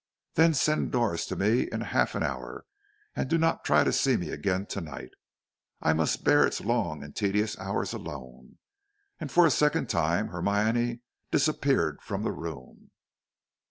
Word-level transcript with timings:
"Then 0.33 0.55
send 0.55 0.91
Doris 0.91 1.27
to 1.27 1.35
me 1.35 1.69
in 1.71 1.81
half 1.81 2.15
an 2.15 2.23
hour; 2.23 2.65
and 3.15 3.29
do 3.29 3.37
not 3.37 3.63
try 3.63 3.83
to 3.83 3.93
see 3.93 4.17
me 4.17 4.31
again 4.31 4.65
to 4.65 4.81
night. 4.81 5.11
I 5.79 5.93
must 5.93 6.23
bear 6.23 6.43
its 6.43 6.59
long 6.59 7.03
and 7.03 7.15
tedious 7.15 7.55
hours 7.59 7.93
alone." 7.93 8.57
And 9.19 9.31
for 9.31 9.45
a 9.45 9.51
second 9.51 9.91
time 9.91 10.29
Hermione 10.29 11.01
disappeared 11.29 12.01
from 12.01 12.23
the 12.23 12.31
room. 12.31 12.89